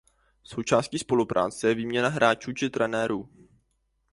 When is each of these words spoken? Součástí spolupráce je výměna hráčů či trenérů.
Součástí 0.43 0.99
spolupráce 0.99 1.67
je 1.67 1.73
výměna 1.75 2.09
hráčů 2.09 2.53
či 2.53 2.69
trenérů. 2.69 3.29